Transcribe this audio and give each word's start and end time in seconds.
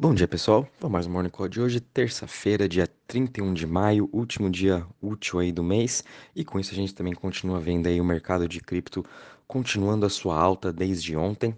Bom 0.00 0.14
dia, 0.14 0.26
pessoal. 0.26 0.66
Vamos 0.80 0.92
mais 0.94 1.06
um 1.06 1.10
Morning 1.10 1.28
Call 1.28 1.46
de 1.46 1.60
hoje, 1.60 1.78
terça-feira, 1.78 2.66
dia 2.66 2.88
31 3.06 3.52
de 3.52 3.66
maio, 3.66 4.08
último 4.10 4.48
dia 4.48 4.86
útil 4.98 5.38
aí 5.38 5.52
do 5.52 5.62
mês. 5.62 6.02
E 6.34 6.42
com 6.42 6.58
isso 6.58 6.72
a 6.72 6.74
gente 6.74 6.94
também 6.94 7.12
continua 7.12 7.60
vendo 7.60 7.86
aí 7.86 8.00
o 8.00 8.04
mercado 8.04 8.48
de 8.48 8.60
cripto 8.60 9.04
continuando 9.46 10.06
a 10.06 10.08
sua 10.08 10.40
alta 10.40 10.72
desde 10.72 11.14
ontem. 11.14 11.54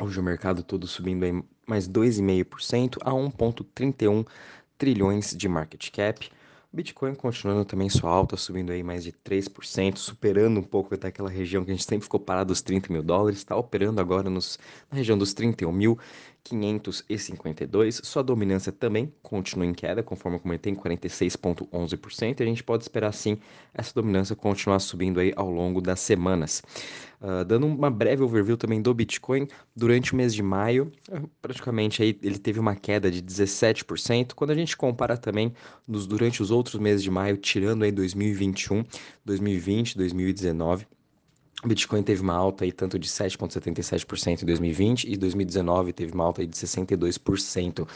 Hoje 0.00 0.18
o 0.18 0.22
mercado 0.22 0.64
todo 0.64 0.84
subindo 0.88 1.22
aí 1.22 1.44
mais 1.64 1.88
2,5% 1.88 2.98
a 3.02 3.12
1,31 3.12 4.26
trilhões 4.76 5.30
de 5.30 5.48
market 5.48 5.92
cap. 5.92 6.28
Bitcoin 6.72 7.16
continuando 7.16 7.64
também 7.64 7.88
sua 7.88 8.10
alta, 8.10 8.36
subindo 8.36 8.70
aí 8.70 8.80
mais 8.80 9.02
de 9.02 9.10
3%, 9.10 9.96
superando 9.96 10.60
um 10.60 10.62
pouco 10.62 10.94
até 10.94 11.08
aquela 11.08 11.28
região 11.28 11.64
que 11.64 11.70
a 11.72 11.74
gente 11.74 11.84
sempre 11.84 12.04
ficou 12.04 12.20
parado 12.20 12.48
dos 12.48 12.62
30 12.62 12.92
mil 12.92 13.02
dólares, 13.02 13.38
está 13.38 13.56
operando 13.56 14.00
agora 14.00 14.30
nos, 14.30 14.56
na 14.88 14.96
região 14.96 15.18
dos 15.18 15.34
31.552. 16.44 18.04
Sua 18.04 18.22
dominância 18.22 18.72
também 18.72 19.12
continua 19.22 19.66
em 19.66 19.72
queda, 19.72 20.02
conforme 20.02 20.36
eu 20.36 20.40
comentei, 20.40 20.72
em 20.72 20.76
46,11%, 20.76 22.40
e 22.40 22.42
a 22.42 22.46
gente 22.46 22.64
pode 22.64 22.84
esperar 22.84 23.12
sim 23.12 23.38
essa 23.74 23.92
dominância 23.94 24.34
continuar 24.34 24.78
subindo 24.78 25.20
aí 25.20 25.32
ao 25.36 25.50
longo 25.50 25.80
das 25.80 26.00
semanas. 26.00 26.62
Uh, 27.20 27.44
dando 27.44 27.66
uma 27.66 27.90
breve 27.90 28.22
overview 28.22 28.56
também 28.56 28.80
do 28.80 28.94
Bitcoin, 28.94 29.46
durante 29.76 30.14
o 30.14 30.16
mês 30.16 30.34
de 30.34 30.42
maio, 30.42 30.90
praticamente 31.42 32.02
aí 32.02 32.18
ele 32.22 32.38
teve 32.38 32.58
uma 32.58 32.74
queda 32.74 33.10
de 33.10 33.22
17%. 33.22 34.32
Quando 34.34 34.50
a 34.50 34.54
gente 34.54 34.76
compara 34.76 35.16
também 35.16 35.52
nos, 35.86 36.06
durante 36.06 36.42
os 36.42 36.50
outros 36.50 36.80
meses 36.80 37.02
de 37.02 37.10
maio, 37.10 37.36
tirando 37.36 37.82
aí 37.82 37.92
2021, 37.92 38.84
2020, 39.24 39.96
2019, 39.98 40.86
o 41.62 41.68
Bitcoin 41.68 42.02
teve 42.02 42.22
uma 42.22 42.34
alta 42.34 42.64
aí 42.64 42.72
tanto 42.72 42.98
de 42.98 43.08
7,77% 43.08 44.42
em 44.42 44.46
2020 44.46 45.04
e 45.04 45.16
2019 45.16 45.92
teve 45.92 46.12
uma 46.12 46.24
alta 46.24 46.40
aí 46.40 46.46
de 46.46 46.56
62%. 46.56 47.86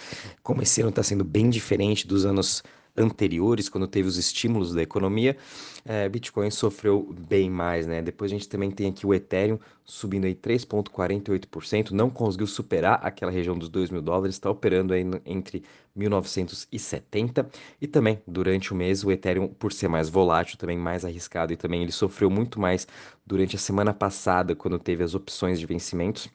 Como 0.42 0.62
esse 0.62 0.80
ano 0.82 0.90
está 0.90 1.02
sendo 1.02 1.24
bem 1.24 1.48
diferente 1.48 2.06
dos 2.06 2.26
anos 2.26 2.62
anteriores, 2.96 3.68
quando 3.68 3.86
teve 3.86 4.08
os 4.08 4.16
estímulos 4.16 4.72
da 4.72 4.82
economia, 4.82 5.36
é, 5.84 6.08
Bitcoin 6.08 6.50
sofreu 6.50 7.14
bem 7.28 7.50
mais, 7.50 7.86
né? 7.86 8.00
Depois 8.00 8.30
a 8.30 8.34
gente 8.34 8.48
também 8.48 8.70
tem 8.70 8.88
aqui 8.88 9.06
o 9.06 9.12
Ethereum 9.12 9.58
subindo 9.84 10.24
aí 10.24 10.34
3,48%, 10.34 11.90
não 11.90 12.08
conseguiu 12.08 12.46
superar 12.46 13.00
aquela 13.02 13.30
região 13.30 13.58
dos 13.58 13.68
2 13.68 13.90
mil 13.90 14.00
dólares, 14.00 14.36
está 14.36 14.50
operando 14.50 14.94
aí 14.94 15.04
entre 15.26 15.62
1970 15.94 17.48
e 17.80 17.86
também 17.86 18.22
durante 18.26 18.72
o 18.72 18.76
mês 18.76 19.04
o 19.04 19.10
Ethereum, 19.10 19.48
por 19.48 19.72
ser 19.72 19.88
mais 19.88 20.08
volátil, 20.08 20.56
também 20.56 20.78
mais 20.78 21.04
arriscado 21.04 21.52
e 21.52 21.56
também 21.56 21.82
ele 21.82 21.92
sofreu 21.92 22.30
muito 22.30 22.58
mais 22.60 22.86
durante 23.26 23.56
a 23.56 23.58
semana 23.58 23.92
passada, 23.92 24.54
quando 24.54 24.78
teve 24.78 25.04
as 25.04 25.14
opções 25.14 25.60
de 25.60 25.66
vencimentos. 25.66 26.28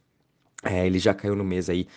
É, 0.64 0.86
ele 0.86 1.00
já 1.00 1.14
caiu 1.14 1.36
no 1.36 1.44
mês 1.44 1.70
aí 1.70 1.88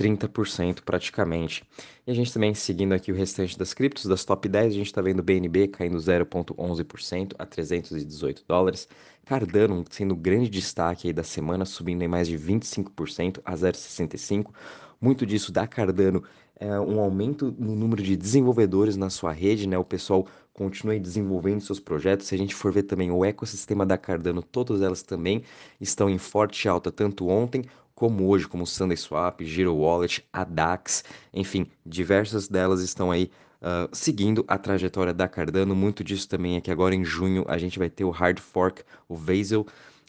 30% 0.00 0.80
praticamente. 0.82 1.62
E 2.06 2.10
a 2.10 2.14
gente 2.14 2.32
também 2.32 2.54
seguindo 2.54 2.94
aqui 2.94 3.12
o 3.12 3.14
restante 3.14 3.58
das 3.58 3.74
criptos, 3.74 4.06
das 4.06 4.24
top 4.24 4.48
10, 4.48 4.66
a 4.72 4.76
gente 4.76 4.86
está 4.86 5.02
vendo 5.02 5.22
BNB 5.22 5.68
caindo 5.68 5.98
0,11% 5.98 7.34
a 7.38 7.44
318 7.44 8.42
dólares. 8.48 8.88
Cardano 9.26 9.84
sendo 9.90 10.12
o 10.12 10.16
grande 10.16 10.48
destaque 10.48 11.08
aí 11.08 11.12
da 11.12 11.22
semana, 11.22 11.66
subindo 11.66 12.02
em 12.02 12.08
mais 12.08 12.26
de 12.26 12.38
25% 12.38 13.40
a 13.44 13.52
0,65. 13.54 14.50
Muito 14.98 15.26
disso 15.26 15.52
da 15.52 15.66
Cardano 15.66 16.24
é 16.56 16.78
um 16.80 16.98
aumento 17.00 17.54
no 17.58 17.74
número 17.74 18.02
de 18.02 18.16
desenvolvedores 18.16 18.96
na 18.96 19.10
sua 19.10 19.32
rede, 19.32 19.66
né? 19.66 19.78
O 19.78 19.84
pessoal 19.84 20.26
continua 20.52 20.98
desenvolvendo 20.98 21.60
seus 21.60 21.80
projetos. 21.80 22.26
Se 22.26 22.34
a 22.34 22.38
gente 22.38 22.54
for 22.54 22.72
ver 22.72 22.82
também 22.84 23.10
o 23.10 23.24
ecossistema 23.24 23.84
da 23.84 23.96
Cardano, 23.96 24.42
todas 24.42 24.82
elas 24.82 25.02
também 25.02 25.42
estão 25.80 26.08
em 26.10 26.18
forte 26.18 26.68
alta, 26.68 26.90
tanto 26.90 27.28
ontem 27.28 27.64
como 28.00 28.28
hoje, 28.28 28.48
como 28.48 28.66
SundaeSwap, 28.66 29.44
Giro 29.44 29.74
Wallet, 29.74 30.26
Adax, 30.32 31.04
enfim, 31.34 31.66
diversas 31.84 32.48
delas 32.48 32.80
estão 32.80 33.10
aí 33.10 33.30
uh, 33.60 33.94
seguindo 33.94 34.42
a 34.48 34.56
trajetória 34.56 35.12
da 35.12 35.28
Cardano. 35.28 35.76
Muito 35.76 36.02
disso 36.02 36.26
também 36.26 36.56
é 36.56 36.62
que 36.62 36.70
agora 36.70 36.94
em 36.94 37.04
junho 37.04 37.44
a 37.46 37.58
gente 37.58 37.78
vai 37.78 37.90
ter 37.90 38.04
o 38.04 38.10
hard 38.10 38.38
fork, 38.40 38.82
o 39.06 39.14
Vasil 39.14 39.66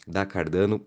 da 0.08 0.24
Cardano. 0.24 0.80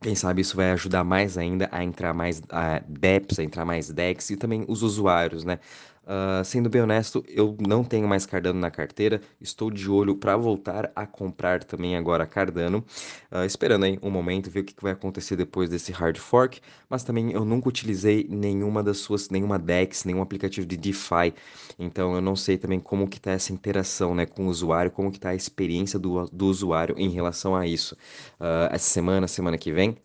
Quem 0.00 0.16
sabe 0.16 0.40
isso 0.40 0.56
vai 0.56 0.72
ajudar 0.72 1.04
mais 1.04 1.38
ainda 1.38 1.68
a 1.70 1.84
entrar 1.84 2.12
mais 2.12 2.42
a 2.48 2.80
DEPs, 2.80 3.38
a 3.38 3.44
entrar 3.44 3.64
mais 3.64 3.88
DEX 3.90 4.30
e 4.30 4.36
também 4.36 4.64
os 4.66 4.82
usuários, 4.82 5.44
né? 5.44 5.60
Uh, 6.04 6.44
sendo 6.44 6.68
bem 6.68 6.82
honesto, 6.82 7.24
eu 7.26 7.56
não 7.66 7.82
tenho 7.82 8.06
mais 8.06 8.26
Cardano 8.26 8.60
na 8.60 8.70
carteira. 8.70 9.20
Estou 9.40 9.70
de 9.70 9.90
olho 9.90 10.16
para 10.16 10.36
voltar 10.36 10.92
a 10.94 11.06
comprar 11.06 11.64
também 11.64 11.96
agora 11.96 12.26
Cardano. 12.26 12.84
Uh, 13.32 13.44
esperando 13.44 13.84
aí 13.84 13.98
um 14.02 14.10
momento, 14.10 14.50
ver 14.50 14.60
o 14.60 14.64
que, 14.64 14.74
vai 14.82 14.92
acontecer 14.92 15.34
depois 15.36 15.70
desse 15.70 15.92
hard 15.92 16.18
fork. 16.18 16.60
Mas 16.90 17.02
também 17.04 17.32
eu 17.32 17.44
nunca 17.44 17.68
utilizei 17.68 18.26
nenhuma 18.28 18.82
das 18.82 18.98
suas, 18.98 19.30
nenhuma 19.30 19.58
DEX, 19.58 20.04
nenhum 20.04 20.20
aplicativo 20.20 20.66
de 20.66 20.76
DeFi. 20.76 21.32
Então 21.78 22.14
eu 22.14 22.20
não 22.20 22.36
sei 22.36 22.58
também 22.58 22.80
como 22.80 23.08
que 23.08 23.16
está 23.16 23.30
essa 23.30 23.52
interação 23.52 24.14
né, 24.14 24.26
com 24.26 24.46
o 24.46 24.48
usuário, 24.48 24.90
como 24.90 25.10
que 25.10 25.16
está 25.18 25.30
a 25.30 25.34
experiência 25.34 25.98
do, 25.98 26.26
do 26.26 26.46
usuário 26.46 26.94
em 26.98 27.08
relação 27.08 27.56
a 27.56 27.66
isso. 27.66 27.94
Uh, 28.38 28.68
essa 28.70 28.90
semana, 28.90 29.26
semana 29.26 29.56
que 29.56 29.72
vem, 29.72 29.96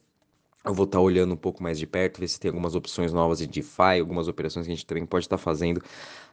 eu 0.66 0.74
vou 0.74 0.86
estar 0.86 0.98
tá 0.98 1.02
olhando 1.02 1.34
um 1.34 1.38
pouco 1.38 1.64
mais 1.64 1.80
de 1.80 1.88
perto, 1.88 2.20
ver 2.20 2.28
se 2.28 2.40
tem 2.40 2.50
algumas 2.50 2.76
opções 2.76 3.14
novas 3.14 3.40
de 3.40 3.48
DeFi, 3.48 4.00
algumas 4.00 4.28
operações 4.28 4.66
que 4.66 4.72
a 4.72 4.76
gente 4.76 4.86
também 4.86 5.06
pode 5.06 5.26
estar 5.26 5.38
tá 5.38 5.44
fazendo 5.44 5.82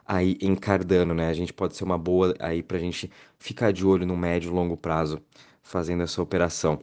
aí 0.05 0.37
em 0.41 0.55
Cardano, 0.55 1.13
né? 1.13 1.29
A 1.29 1.33
gente 1.33 1.53
pode 1.53 1.75
ser 1.75 1.83
uma 1.83 1.97
boa 1.97 2.33
aí 2.39 2.63
para 2.63 2.77
a 2.77 2.79
gente 2.79 3.11
ficar 3.39 3.71
de 3.71 3.85
olho 3.85 4.05
no 4.05 4.15
médio 4.17 4.49
e 4.49 4.53
longo 4.53 4.77
prazo 4.77 5.21
fazendo 5.61 6.03
essa 6.03 6.21
operação. 6.21 6.79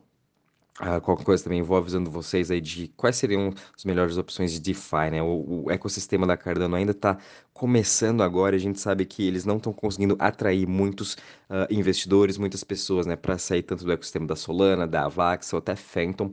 Uh, 0.80 1.00
qualquer 1.00 1.24
coisa 1.24 1.44
também 1.44 1.62
vou 1.62 1.76
avisando 1.76 2.10
vocês 2.10 2.50
aí 2.50 2.60
de 2.60 2.88
quais 2.96 3.14
seriam 3.14 3.54
as 3.76 3.84
melhores 3.84 4.16
opções 4.18 4.52
de 4.52 4.58
DeFi, 4.58 5.10
né? 5.12 5.22
O, 5.22 5.66
o 5.66 5.70
ecossistema 5.70 6.26
da 6.26 6.36
Cardano 6.36 6.74
ainda 6.74 6.90
está 6.90 7.16
começando 7.52 8.24
agora, 8.24 8.56
a 8.56 8.58
gente 8.58 8.80
sabe 8.80 9.04
que 9.06 9.24
eles 9.24 9.44
não 9.44 9.58
estão 9.58 9.72
conseguindo 9.72 10.16
atrair 10.18 10.66
muitos 10.66 11.14
uh, 11.48 11.70
investidores, 11.70 12.36
muitas 12.36 12.64
pessoas, 12.64 13.06
né, 13.06 13.14
para 13.14 13.38
sair 13.38 13.62
tanto 13.62 13.84
do 13.84 13.92
ecossistema 13.92 14.26
da 14.26 14.34
Solana, 14.34 14.84
da 14.84 15.04
Avax 15.04 15.52
ou 15.52 15.60
até 15.60 15.76
Phantom 15.76 16.30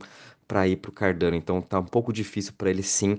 para 0.52 0.68
ir 0.68 0.76
para 0.76 0.90
o 0.90 0.92
Cardano. 0.92 1.34
Então 1.34 1.62
tá 1.62 1.78
um 1.78 1.84
pouco 1.84 2.12
difícil 2.12 2.52
para 2.58 2.68
ele 2.68 2.82
sim 2.82 3.18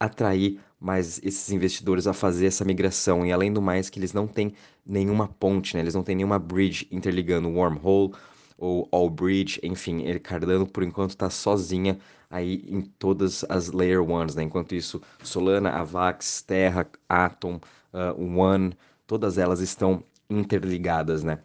atrair 0.00 0.58
mais 0.80 1.20
esses 1.22 1.52
investidores 1.52 2.08
a 2.08 2.12
fazer 2.12 2.46
essa 2.46 2.64
migração. 2.64 3.24
E 3.24 3.32
além 3.32 3.52
do 3.52 3.62
mais, 3.62 3.88
que 3.88 4.00
eles 4.00 4.12
não 4.12 4.26
têm 4.26 4.52
nenhuma 4.84 5.28
ponte, 5.28 5.76
né? 5.76 5.80
Eles 5.80 5.94
não 5.94 6.02
têm 6.02 6.16
nenhuma 6.16 6.40
bridge 6.40 6.88
interligando 6.90 7.48
Wormhole 7.48 8.14
ou 8.58 8.88
All 8.90 9.08
Bridge, 9.08 9.60
enfim, 9.62 10.02
ele 10.02 10.18
Cardano 10.18 10.66
por 10.66 10.82
enquanto 10.82 11.10
está 11.10 11.30
sozinha 11.30 11.98
aí 12.28 12.64
em 12.66 12.80
todas 12.80 13.44
as 13.48 13.70
Layer 13.70 14.02
Ones, 14.02 14.34
né? 14.34 14.42
Enquanto 14.42 14.74
isso, 14.74 15.00
Solana, 15.22 15.70
Avax, 15.70 16.42
Terra, 16.42 16.84
Atom, 17.08 17.60
uh, 17.92 18.40
One, 18.40 18.72
todas 19.06 19.38
elas 19.38 19.60
estão 19.60 20.02
interligadas, 20.28 21.22
né? 21.22 21.38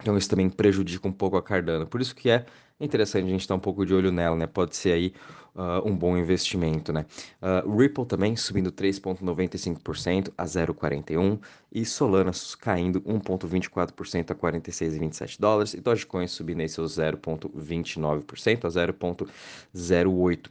Então 0.00 0.16
isso 0.16 0.30
também 0.30 0.48
prejudica 0.48 1.08
um 1.08 1.12
pouco 1.12 1.36
a 1.36 1.42
Cardano. 1.42 1.84
Por 1.84 2.00
isso 2.00 2.14
que 2.14 2.30
é 2.30 2.46
interessante 2.84 3.26
a 3.26 3.28
gente 3.28 3.40
estar 3.40 3.54
um 3.54 3.60
pouco 3.60 3.84
de 3.86 3.94
olho 3.94 4.10
nela, 4.10 4.36
né? 4.36 4.46
Pode 4.46 4.76
ser 4.76 4.92
aí 4.92 5.14
uh, 5.54 5.86
um 5.88 5.96
bom 5.96 6.16
investimento, 6.16 6.92
né? 6.92 7.06
Uh, 7.40 7.76
Ripple 7.76 8.06
também 8.06 8.36
subindo 8.36 8.72
3,95% 8.72 10.32
a 10.36 10.44
0,41 10.44 11.38
e 11.72 11.84
Solana 11.84 12.32
caindo 12.60 13.00
1,24% 13.02 14.30
a 14.30 14.34
46,27 14.34 15.38
dólares 15.38 15.74
e 15.74 15.80
Dogecoin 15.80 16.26
subindo 16.26 16.60
aí 16.60 16.68
seus 16.68 16.98
0,29% 16.98 18.64
a 18.64 18.68
0,08. 18.68 20.50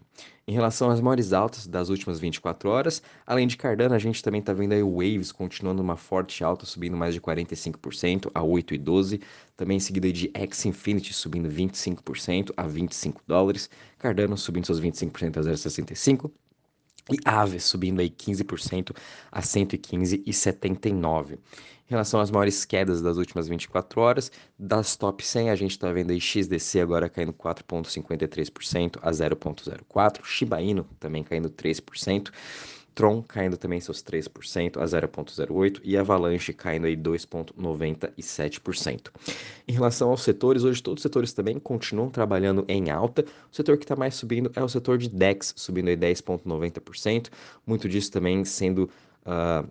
Em 0.51 0.53
relação 0.53 0.89
às 0.89 1.00
maiores 1.00 1.31
altas 1.31 1.66
das 1.66 1.88
últimas 1.88 2.19
24 2.19 2.67
horas, 2.69 3.01
além 3.25 3.47
de 3.47 3.56
Cardano, 3.56 3.95
a 3.95 3.97
gente 3.97 4.22
também 4.22 4.41
está 4.41 4.51
vendo 4.51 4.73
aí 4.73 4.84
o 4.84 4.95
Waves 4.97 5.31
continuando 5.31 5.81
uma 5.81 5.95
forte 5.95 6.44
alta, 6.44 6.66
subindo 6.66 6.97
mais 6.97 7.13
de 7.13 7.22
45% 7.22 8.29
a 8.34 8.41
8,12. 8.41 9.22
Também 9.56 9.78
em 9.78 9.79
seguida 9.79 10.11
de 10.11 10.29
X 10.34 10.66
Infinity 10.66 11.13
subindo 11.13 11.47
25% 11.47 12.51
a 12.57 12.67
25 12.67 13.22
dólares. 13.25 13.69
Cardano 13.97 14.38
subindo 14.38 14.66
seus 14.66 14.81
25% 14.81 15.38
a 15.38 15.41
0,65. 15.41 16.29
E 17.09 17.17
Aave 17.23 17.57
subindo 17.57 18.02
aí 18.02 18.09
15% 18.09 18.93
a 19.31 19.41
115,79. 19.41 21.37
Em 21.91 21.93
relação 21.93 22.22
às 22.22 22.32
maiores 22.32 22.64
quedas 22.64 23.02
das 23.02 23.17
últimas 23.17 23.49
24 23.49 23.99
horas, 23.99 24.32
das 24.58 24.96
top 24.96 25.28
100 25.28 25.49
a 25.49 25.55
gente 25.58 25.72
está 25.72 25.91
vendo 25.91 26.11
aí 26.11 26.22
XDC 26.22 26.79
agora 26.79 27.09
caindo 27.09 27.34
4,53% 27.34 28.97
a 29.02 29.11
0,04%, 29.11 30.23
Shiba 30.23 30.61
Inu 30.61 30.85
também 30.97 31.22
caindo 31.22 31.49
3%, 31.49 32.32
Tron 32.96 33.22
caindo 33.22 33.58
também 33.58 33.82
seus 33.82 34.02
3% 34.02 34.78
a 34.78 34.85
0,08% 34.85 35.82
e 35.84 35.97
Avalanche 35.97 36.53
caindo 36.53 36.88
aí 36.88 36.96
2,97%. 36.96 39.09
Em 39.67 39.73
relação 39.73 40.11
aos 40.11 40.22
setores, 40.22 40.64
hoje 40.64 40.82
todos 40.82 40.99
os 40.99 41.03
setores 41.03 41.34
também 41.34 41.59
continuam 41.59 42.09
trabalhando 42.09 42.64
em 42.70 42.90
alta. 42.90 43.26
O 43.52 43.53
setor 43.53 43.78
que 43.78 43.84
está 43.84 43.97
mais 43.97 44.16
subindo 44.16 44.49
é 44.55 44.64
o 44.64 44.70
setor 44.70 44.97
de 44.97 45.09
DEX, 45.09 45.53
subindo 45.58 45.90
aí 45.90 45.97
10,90%. 45.97 47.28
Muito 47.67 47.90
disso 47.90 48.09
também 48.09 48.46
sendo 48.46 48.90
uh, 49.26 49.70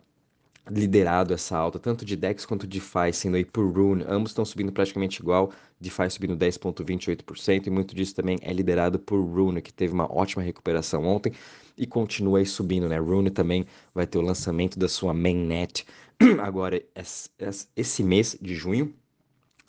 liderado 0.68 1.32
essa 1.32 1.56
alta, 1.56 1.78
tanto 1.78 2.04
de 2.04 2.16
DEX 2.16 2.44
quanto 2.44 2.66
de 2.66 2.78
DeFi, 2.78 3.12
sendo 3.12 3.36
aí 3.36 3.44
por 3.44 3.66
Rune, 3.70 4.04
ambos 4.08 4.30
estão 4.30 4.44
subindo 4.44 4.72
praticamente 4.72 5.20
igual, 5.20 5.52
DeFi 5.80 6.10
subindo 6.10 6.36
10,28%, 6.36 7.66
e 7.66 7.70
muito 7.70 7.94
disso 7.94 8.14
também 8.14 8.38
é 8.42 8.52
liderado 8.52 8.98
por 8.98 9.20
Rune, 9.20 9.62
que 9.62 9.72
teve 9.72 9.92
uma 9.92 10.10
ótima 10.12 10.42
recuperação 10.42 11.04
ontem, 11.04 11.32
e 11.76 11.86
continua 11.86 12.38
aí 12.38 12.46
subindo, 12.46 12.88
né? 12.88 12.98
Rune 12.98 13.30
também 13.30 13.64
vai 13.94 14.06
ter 14.06 14.18
o 14.18 14.22
lançamento 14.22 14.78
da 14.78 14.88
sua 14.88 15.14
mainnet 15.14 15.86
agora 16.42 16.82
esse 17.76 18.02
mês 18.02 18.36
de 18.40 18.54
junho. 18.54 18.94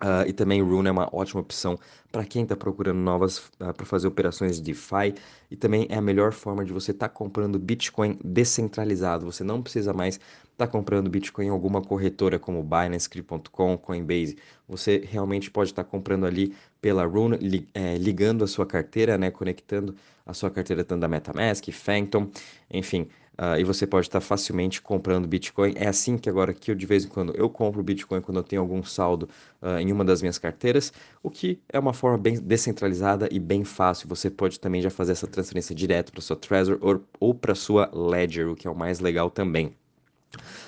Uh, 0.01 0.27
e 0.27 0.33
também 0.33 0.63
Rune 0.63 0.89
é 0.89 0.91
uma 0.91 1.07
ótima 1.13 1.41
opção 1.41 1.77
para 2.11 2.25
quem 2.25 2.41
está 2.41 2.55
procurando 2.55 2.97
novas 2.97 3.37
uh, 3.37 3.71
para 3.71 3.85
fazer 3.85 4.07
operações 4.07 4.55
de 4.55 4.63
DeFi 4.63 5.13
e 5.49 5.55
também 5.55 5.85
é 5.89 5.95
a 5.95 6.01
melhor 6.01 6.33
forma 6.33 6.65
de 6.65 6.73
você 6.73 6.89
estar 6.89 7.07
tá 7.07 7.13
comprando 7.13 7.59
Bitcoin 7.59 8.17
descentralizado. 8.23 9.27
Você 9.27 9.43
não 9.43 9.61
precisa 9.61 9.93
mais 9.93 10.15
estar 10.15 10.65
tá 10.65 10.67
comprando 10.67 11.07
Bitcoin 11.07 11.45
em 11.45 11.49
alguma 11.49 11.83
corretora 11.83 12.39
como 12.39 12.63
Binance, 12.63 13.07
Crypto.com, 13.07 13.77
Coinbase. 13.77 14.37
Você 14.67 15.03
realmente 15.07 15.51
pode 15.51 15.69
estar 15.69 15.83
tá 15.83 15.89
comprando 15.89 16.25
ali 16.25 16.55
pela 16.81 17.05
Rune, 17.05 17.37
li, 17.37 17.69
é, 17.71 17.95
ligando 17.97 18.43
a 18.43 18.47
sua 18.47 18.65
carteira, 18.65 19.19
né, 19.19 19.29
conectando 19.29 19.95
a 20.25 20.33
sua 20.33 20.49
carteira 20.49 20.83
tanto 20.83 21.01
da 21.01 21.07
MetaMask, 21.07 21.71
Phantom, 21.71 22.27
enfim, 22.71 23.07
Uh, 23.41 23.59
e 23.59 23.63
você 23.63 23.87
pode 23.87 24.05
estar 24.05 24.21
facilmente 24.21 24.79
comprando 24.79 25.27
Bitcoin. 25.27 25.73
É 25.75 25.87
assim 25.87 26.15
que 26.15 26.29
agora 26.29 26.53
que 26.53 26.69
eu 26.69 26.75
de 26.75 26.85
vez 26.85 27.05
em 27.05 27.07
quando 27.07 27.35
eu 27.35 27.49
compro 27.49 27.81
Bitcoin 27.81 28.21
quando 28.21 28.37
eu 28.37 28.43
tenho 28.43 28.61
algum 28.61 28.83
saldo 28.83 29.27
uh, 29.59 29.79
em 29.79 29.91
uma 29.91 30.05
das 30.05 30.21
minhas 30.21 30.37
carteiras, 30.37 30.93
o 31.23 31.29
que 31.31 31.59
é 31.67 31.79
uma 31.79 31.91
forma 31.91 32.19
bem 32.19 32.39
descentralizada 32.39 33.27
e 33.31 33.39
bem 33.39 33.63
fácil. 33.63 34.07
Você 34.09 34.29
pode 34.29 34.59
também 34.59 34.79
já 34.79 34.91
fazer 34.91 35.13
essa 35.13 35.25
transferência 35.25 35.73
direto 35.73 36.11
para 36.11 36.21
sua 36.21 36.35
Trezor 36.35 36.77
ou, 36.81 37.03
ou 37.19 37.33
para 37.33 37.55
sua 37.55 37.89
Ledger, 37.91 38.47
o 38.47 38.55
que 38.55 38.67
é 38.67 38.69
o 38.69 38.75
mais 38.75 38.99
legal 38.99 39.31
também. 39.31 39.73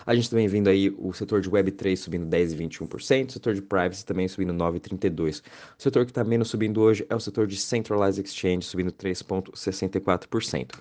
A 0.05 0.15
gente 0.15 0.29
também 0.29 0.47
vendo 0.47 0.67
aí 0.67 0.93
o 0.97 1.13
setor 1.13 1.41
de 1.41 1.49
Web3 1.49 1.95
subindo 1.95 2.25
10 2.25 2.53
e 2.53 2.57
21%, 2.57 3.29
o 3.29 3.31
setor 3.31 3.53
de 3.53 3.61
Privacy 3.61 4.05
também 4.05 4.27
subindo 4.27 4.53
9,32%. 4.53 5.41
O 5.77 5.81
setor 5.81 6.05
que 6.05 6.11
está 6.11 6.23
menos 6.23 6.49
subindo 6.49 6.81
hoje 6.81 7.05
é 7.09 7.15
o 7.15 7.19
setor 7.19 7.47
de 7.47 7.57
Centralized 7.57 8.25
Exchange, 8.25 8.65
subindo 8.65 8.91
3,64%. 8.91 10.71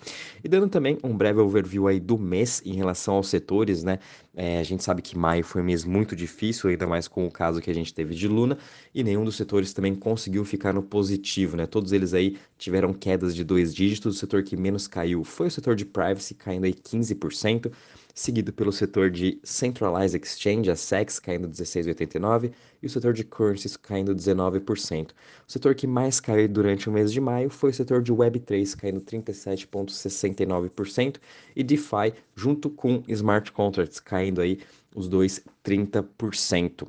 E 0.43 0.49
dando 0.49 0.69
também 0.69 0.99
um 1.03 1.17
breve 1.17 1.41
overview 1.41 1.87
aí 1.87 2.01
do 2.01 2.19
mês 2.19 2.63
em 2.65 2.75
relação 2.75 3.15
aos 3.15 3.29
setores, 3.29 3.83
né? 3.83 3.99
É, 4.35 4.59
a 4.59 4.63
gente 4.63 4.83
sabe 4.83 5.03
que 5.03 5.17
maio 5.17 5.45
foi 5.45 5.61
um 5.61 5.65
mês 5.65 5.85
muito 5.85 6.17
difícil, 6.17 6.71
ainda 6.71 6.87
mais 6.87 7.07
com 7.07 7.27
o 7.27 7.31
caso 7.31 7.61
que 7.61 7.71
a 7.71 7.75
gente 7.75 7.93
teve 7.93 8.15
de 8.15 8.27
Luna, 8.27 8.57
e 8.95 9.05
nenhum 9.05 9.25
dos 9.25 9.37
setores 9.37 9.75
também 9.75 9.95
conseguiu 9.95 10.43
ficar 10.45 10.73
no 10.73 10.83
positivo, 10.83 11.57
né? 11.57 11.67
Todos 11.67 11.93
eles 11.93 12.15
aí 12.15 12.39
tiveram 12.57 12.95
quedas 12.95 13.35
de 13.35 13.45
dois 13.45 13.75
dígitos. 13.75 14.17
O 14.17 14.19
setor 14.19 14.43
que 14.43 14.57
menos 14.57 14.89
caiu 14.89 15.23
foi 15.23 15.49
o 15.49 15.51
setor 15.51 15.75
de 15.75 15.85
Privacy, 15.85 16.35
caindo 16.35 16.65
aí 16.65 16.73
15% 16.73 17.71
seguido 18.15 18.53
pelo 18.53 18.73
setor 18.73 19.11
de 19.11 19.39
Centralized 19.43 20.21
Exchange, 20.21 20.71
a 20.71 20.77
SEX, 20.77 21.19
caindo 21.19 21.49
16,89%, 21.49 22.53
e 22.83 22.87
o 22.87 22.91
setor 22.91 23.13
de 23.13 23.25
Currencies 23.25 23.77
caindo 23.77 24.15
19%. 24.15 25.11
O 25.49 25.53
setor 25.53 25.75
que 25.75 25.87
mais 25.87 26.21
caiu 26.21 26.49
durante 26.49 26.89
o 26.89 26.93
mês 26.93 27.13
de 27.13 27.21
maio 27.21 27.51
foi 27.51 27.71
o 27.71 27.75
setor 27.75 28.03
de 28.03 28.13
Web3, 28.13 28.77
caindo 28.77 29.01
37,69%, 29.01 31.17
e 31.55 31.63
DeFi, 31.63 32.15
junto 32.35 32.69
com 32.69 33.05
Smart 33.09 33.53
Contracts, 33.53 34.01
caindo 34.01 34.41
aí 34.41 34.59
os 34.95 35.09
dois 35.09 35.41
30%. 35.65 36.87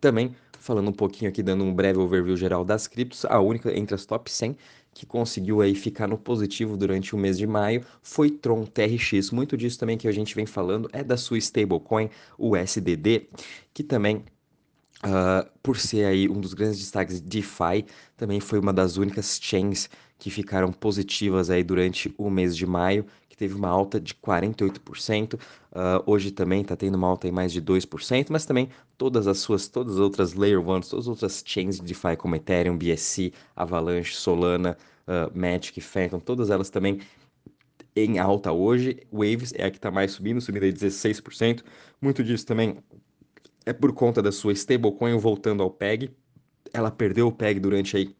Também 0.00 0.34
falando 0.62 0.88
um 0.88 0.92
pouquinho 0.92 1.28
aqui, 1.28 1.42
dando 1.42 1.64
um 1.64 1.74
breve 1.74 1.98
overview 1.98 2.36
geral 2.36 2.64
das 2.64 2.86
criptos, 2.86 3.24
a 3.24 3.40
única 3.40 3.76
entre 3.76 3.96
as 3.96 4.06
top 4.06 4.30
100 4.30 4.56
que 4.94 5.06
conseguiu 5.06 5.60
aí 5.60 5.74
ficar 5.74 6.06
no 6.06 6.18
positivo 6.18 6.76
durante 6.76 7.14
o 7.14 7.18
mês 7.18 7.38
de 7.38 7.46
maio 7.46 7.84
foi 8.02 8.30
Tron 8.30 8.64
TRX. 8.64 9.30
Muito 9.30 9.56
disso 9.56 9.78
também 9.78 9.96
que 9.96 10.08
a 10.08 10.12
gente 10.12 10.34
vem 10.34 10.46
falando 10.46 10.88
é 10.92 11.02
da 11.02 11.16
sua 11.16 11.38
stablecoin, 11.38 12.10
o 12.36 12.56
SDD, 12.56 13.28
que 13.72 13.82
também 13.82 14.24
Uh, 15.04 15.50
por 15.60 15.76
ser 15.76 16.04
aí 16.04 16.28
um 16.28 16.40
dos 16.40 16.54
grandes 16.54 16.78
destaques 16.78 17.20
de 17.20 17.26
DeFi, 17.26 17.84
também 18.16 18.38
foi 18.38 18.60
uma 18.60 18.72
das 18.72 18.96
únicas 18.96 19.38
chains 19.42 19.90
que 20.16 20.30
ficaram 20.30 20.72
positivas 20.72 21.50
aí 21.50 21.64
durante 21.64 22.14
o 22.16 22.30
mês 22.30 22.56
de 22.56 22.64
maio, 22.64 23.04
que 23.28 23.36
teve 23.36 23.54
uma 23.54 23.68
alta 23.68 24.00
de 24.00 24.14
48%. 24.14 25.34
Uh, 25.34 25.38
ah, 25.72 26.02
hoje 26.06 26.30
também 26.30 26.62
está 26.62 26.76
tendo 26.76 26.94
uma 26.94 27.08
alta 27.08 27.26
em 27.26 27.32
mais 27.32 27.52
de 27.52 27.60
2%, 27.60 28.28
mas 28.30 28.46
também 28.46 28.68
todas 28.96 29.26
as 29.26 29.38
suas, 29.38 29.66
todas 29.66 29.94
as 29.94 29.98
outras 29.98 30.34
Layer 30.34 30.60
1, 30.60 30.64
todas 30.64 30.94
as 30.94 31.08
outras 31.08 31.42
chains 31.44 31.80
de 31.80 31.86
DeFi 31.86 32.16
como 32.16 32.36
Ethereum, 32.36 32.78
BSC, 32.78 33.32
Avalanche, 33.56 34.14
Solana, 34.14 34.78
uh, 35.08 35.36
Magic, 35.36 35.80
Phantom, 35.80 36.20
todas 36.20 36.50
elas 36.50 36.70
também 36.70 37.00
em 37.96 38.18
alta 38.20 38.52
hoje. 38.52 39.00
Waves 39.12 39.52
é 39.56 39.64
a 39.64 39.70
que 39.70 39.78
está 39.78 39.90
mais 39.90 40.12
subindo, 40.12 40.40
subindo 40.40 40.62
aí 40.62 40.72
16%. 40.72 41.64
Muito 42.00 42.22
disso 42.22 42.46
também 42.46 42.78
é 43.64 43.72
por 43.72 43.92
conta 43.92 44.22
da 44.22 44.32
sua 44.32 44.52
stablecoin 44.52 45.16
voltando 45.18 45.62
ao 45.62 45.70
PEG. 45.70 46.10
Ela 46.72 46.90
perdeu 46.90 47.28
o 47.28 47.32
PEG 47.32 47.60
durante 47.60 47.96
aí 47.96 48.14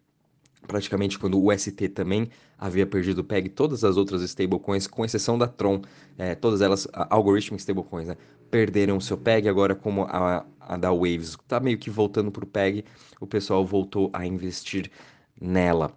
praticamente 0.66 1.18
quando 1.18 1.42
o 1.42 1.56
ST 1.56 1.88
também 1.88 2.28
havia 2.56 2.86
perdido 2.86 3.20
o 3.20 3.24
PEG, 3.24 3.48
todas 3.48 3.84
as 3.84 3.96
outras 3.96 4.22
stablecoins, 4.22 4.86
com 4.86 5.04
exceção 5.04 5.36
da 5.36 5.48
Tron, 5.48 5.82
é, 6.16 6.34
todas 6.34 6.60
elas, 6.60 6.86
algorithmic 6.92 7.60
stablecoins, 7.60 8.08
né, 8.08 8.16
perderam 8.50 8.96
o 8.96 9.00
seu 9.00 9.16
PEG, 9.16 9.48
agora 9.48 9.74
como 9.74 10.04
a, 10.04 10.44
a 10.60 10.76
da 10.76 10.92
Waves 10.92 11.30
está 11.30 11.58
meio 11.58 11.78
que 11.78 11.90
voltando 11.90 12.30
para 12.30 12.44
o 12.44 12.46
PEG, 12.46 12.84
o 13.20 13.26
pessoal 13.26 13.64
voltou 13.64 14.10
a 14.12 14.26
investir 14.26 14.90
nela. 15.40 15.92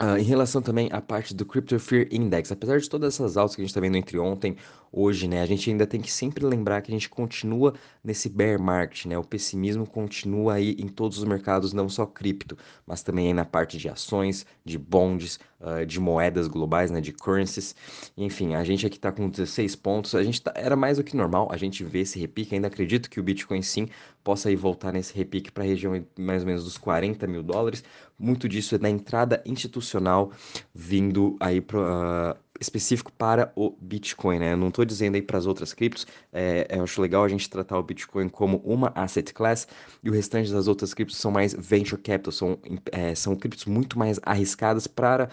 Uh, 0.00 0.18
em 0.18 0.24
relação 0.24 0.60
também 0.60 0.88
à 0.90 1.00
parte 1.00 1.32
do 1.32 1.46
Crypto 1.46 1.78
Fear 1.78 2.08
Index, 2.10 2.50
apesar 2.50 2.80
de 2.80 2.90
todas 2.90 3.14
essas 3.14 3.36
altas 3.36 3.54
que 3.54 3.62
a 3.62 3.64
gente 3.64 3.70
está 3.70 3.80
vendo 3.80 3.96
entre 3.96 4.18
ontem, 4.18 4.56
hoje, 4.94 5.26
né, 5.26 5.42
a 5.42 5.46
gente 5.46 5.68
ainda 5.68 5.86
tem 5.86 6.00
que 6.00 6.10
sempre 6.10 6.44
lembrar 6.46 6.80
que 6.80 6.90
a 6.90 6.94
gente 6.94 7.08
continua 7.08 7.74
nesse 8.02 8.28
bear 8.28 8.60
market, 8.60 9.06
né, 9.06 9.18
o 9.18 9.24
pessimismo 9.24 9.84
continua 9.86 10.54
aí 10.54 10.76
em 10.78 10.86
todos 10.86 11.18
os 11.18 11.24
mercados, 11.24 11.72
não 11.72 11.88
só 11.88 12.06
cripto, 12.06 12.56
mas 12.86 13.02
também 13.02 13.26
aí 13.26 13.34
na 13.34 13.44
parte 13.44 13.76
de 13.76 13.88
ações, 13.88 14.46
de 14.64 14.78
bonds, 14.78 15.40
uh, 15.60 15.84
de 15.84 15.98
moedas 15.98 16.46
globais, 16.46 16.92
né, 16.92 17.00
de 17.00 17.12
currencies, 17.12 17.74
enfim, 18.16 18.54
a 18.54 18.62
gente 18.62 18.86
aqui 18.86 18.96
está 18.96 19.10
com 19.10 19.28
16 19.28 19.74
pontos, 19.76 20.14
a 20.14 20.22
gente 20.22 20.40
tá, 20.40 20.52
era 20.54 20.76
mais 20.76 20.98
do 20.98 21.04
que 21.04 21.16
normal, 21.16 21.48
a 21.50 21.56
gente 21.56 21.82
vê 21.82 22.00
esse 22.00 22.18
repique, 22.18 22.54
ainda 22.54 22.68
acredito 22.68 23.10
que 23.10 23.18
o 23.18 23.22
Bitcoin 23.22 23.62
sim 23.62 23.88
possa 24.22 24.48
aí 24.48 24.56
voltar 24.56 24.92
nesse 24.92 25.14
repique 25.14 25.50
para 25.50 25.64
a 25.64 25.66
região 25.66 26.04
mais 26.16 26.42
ou 26.42 26.46
menos 26.46 26.62
dos 26.62 26.78
40 26.78 27.26
mil 27.26 27.42
dólares, 27.42 27.82
muito 28.16 28.48
disso 28.48 28.76
é 28.76 28.78
da 28.78 28.88
entrada 28.88 29.42
institucional 29.44 30.30
vindo 30.72 31.36
aí 31.40 31.60
para 31.60 32.36
uh, 32.38 32.43
específico 32.60 33.12
para 33.12 33.52
o 33.56 33.76
Bitcoin, 33.80 34.38
né? 34.38 34.52
Eu 34.52 34.56
não 34.56 34.68
estou 34.68 34.84
dizendo 34.84 35.16
aí 35.16 35.22
para 35.22 35.38
as 35.38 35.46
outras 35.46 35.72
criptos, 35.72 36.06
é, 36.32 36.66
eu 36.70 36.84
acho 36.84 37.00
legal 37.00 37.24
a 37.24 37.28
gente 37.28 37.50
tratar 37.50 37.78
o 37.78 37.82
Bitcoin 37.82 38.28
como 38.28 38.58
uma 38.58 38.92
asset 38.94 39.32
class 39.32 39.66
e 40.02 40.10
o 40.10 40.12
restante 40.12 40.52
das 40.52 40.68
outras 40.68 40.94
criptos 40.94 41.16
são 41.16 41.30
mais 41.30 41.54
venture 41.54 42.00
capital, 42.00 42.32
são, 42.32 42.58
é, 42.92 43.14
são 43.14 43.34
criptos 43.34 43.64
muito 43.64 43.98
mais 43.98 44.20
arriscadas 44.22 44.86
para 44.86 45.28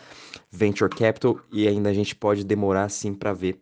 venture 0.51 0.89
capital 0.89 1.39
e 1.51 1.67
ainda 1.67 1.89
a 1.89 1.93
gente 1.93 2.15
pode 2.15 2.43
demorar 2.43 2.89
sim 2.89 3.13
para 3.13 3.33
ver 3.33 3.61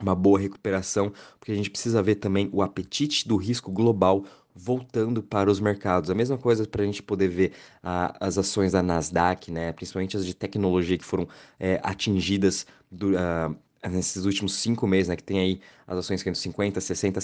uma 0.00 0.14
boa 0.14 0.38
recuperação, 0.38 1.12
porque 1.38 1.52
a 1.52 1.54
gente 1.54 1.70
precisa 1.70 2.02
ver 2.02 2.16
também 2.16 2.48
o 2.52 2.62
apetite 2.62 3.26
do 3.26 3.36
risco 3.36 3.70
global 3.70 4.24
voltando 4.58 5.22
para 5.22 5.50
os 5.50 5.60
mercados. 5.60 6.10
A 6.10 6.14
mesma 6.14 6.36
coisa 6.36 6.66
para 6.66 6.82
a 6.82 6.86
gente 6.86 7.02
poder 7.02 7.28
ver 7.28 7.52
ah, 7.82 8.14
as 8.20 8.36
ações 8.36 8.72
da 8.72 8.82
Nasdaq, 8.82 9.50
né, 9.52 9.72
principalmente 9.72 10.16
as 10.16 10.26
de 10.26 10.34
tecnologia 10.34 10.98
que 10.98 11.04
foram 11.04 11.28
é, 11.58 11.80
atingidas 11.82 12.66
do, 12.90 13.16
ah, 13.16 13.54
nesses 13.88 14.24
últimos 14.24 14.54
cinco 14.54 14.86
meses, 14.86 15.08
né, 15.08 15.16
que 15.16 15.22
tem 15.22 15.38
aí 15.38 15.60
as 15.86 15.98
ações 15.98 16.22
caindo 16.22 16.36
50%, 16.36 16.72
60%, 16.72 17.20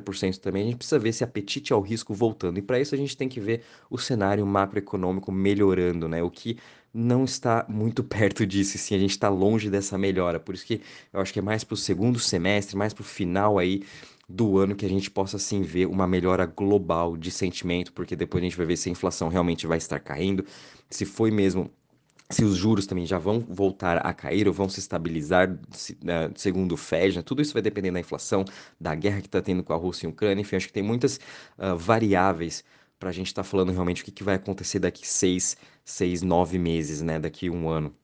70% 0.00 0.38
também, 0.38 0.62
a 0.62 0.66
gente 0.66 0.76
precisa 0.76 0.98
ver 0.98 1.10
esse 1.10 1.22
apetite 1.22 1.72
ao 1.72 1.80
risco 1.82 2.14
voltando. 2.14 2.58
E 2.58 2.62
para 2.62 2.80
isso 2.80 2.94
a 2.94 2.98
gente 2.98 3.16
tem 3.16 3.28
que 3.28 3.40
ver 3.40 3.62
o 3.90 3.98
cenário 3.98 4.46
macroeconômico 4.46 5.30
melhorando, 5.30 6.08
né, 6.08 6.22
o 6.22 6.30
que 6.30 6.58
não 6.92 7.24
está 7.24 7.66
muito 7.68 8.02
perto 8.04 8.46
disso, 8.46 8.78
sim, 8.78 8.94
a 8.94 8.98
gente 8.98 9.10
está 9.10 9.28
longe 9.28 9.68
dessa 9.70 9.98
melhora. 9.98 10.40
Por 10.40 10.54
isso 10.54 10.64
que 10.64 10.80
eu 11.12 11.20
acho 11.20 11.32
que 11.32 11.38
é 11.38 11.42
mais 11.42 11.62
para 11.64 11.74
o 11.74 11.76
segundo 11.76 12.18
semestre, 12.18 12.76
mais 12.76 12.94
para 12.94 13.02
o 13.02 13.04
final 13.04 13.58
aí 13.58 13.82
do 14.28 14.58
ano 14.58 14.76
que 14.76 14.84
a 14.84 14.88
gente 14.88 15.10
possa 15.10 15.38
sim 15.38 15.62
ver 15.62 15.86
uma 15.86 16.06
melhora 16.06 16.44
global 16.44 17.16
de 17.16 17.30
sentimento, 17.30 17.92
porque 17.92 18.14
depois 18.14 18.42
a 18.42 18.46
gente 18.46 18.56
vai 18.56 18.66
ver 18.66 18.76
se 18.76 18.88
a 18.88 18.92
inflação 18.92 19.28
realmente 19.28 19.66
vai 19.66 19.78
estar 19.78 19.98
caindo, 19.98 20.44
se 20.90 21.06
foi 21.06 21.30
mesmo 21.30 21.70
se 22.30 22.44
os 22.44 22.56
juros 22.56 22.86
também 22.86 23.06
já 23.06 23.18
vão 23.18 23.40
voltar 23.40 23.96
a 24.06 24.12
cair 24.12 24.46
ou 24.46 24.52
vão 24.52 24.68
se 24.68 24.80
estabilizar, 24.80 25.48
né, 26.02 26.30
segundo 26.36 26.72
o 26.72 26.76
Fed, 26.76 27.16
né? 27.16 27.22
tudo 27.22 27.40
isso 27.40 27.54
vai 27.54 27.62
depender 27.62 27.90
da 27.90 28.00
inflação, 28.00 28.44
da 28.78 28.94
guerra 28.94 29.22
que 29.22 29.28
está 29.28 29.40
tendo 29.40 29.62
com 29.62 29.72
a 29.72 29.76
Rússia 29.76 30.06
e 30.06 30.08
a 30.08 30.10
Ucrânia, 30.10 30.42
enfim, 30.42 30.56
acho 30.56 30.66
que 30.66 30.72
tem 30.72 30.82
muitas 30.82 31.18
uh, 31.56 31.74
variáveis 31.74 32.62
para 32.98 33.08
a 33.08 33.12
gente 33.12 33.28
estar 33.28 33.42
tá 33.42 33.48
falando 33.48 33.72
realmente 33.72 34.02
o 34.02 34.04
que, 34.04 34.10
que 34.10 34.22
vai 34.22 34.34
acontecer 34.34 34.78
daqui 34.78 35.08
seis, 35.08 35.56
seis, 35.84 36.20
nove 36.20 36.58
meses, 36.58 37.00
né, 37.00 37.18
daqui 37.18 37.48
um 37.48 37.66
ano. 37.66 37.94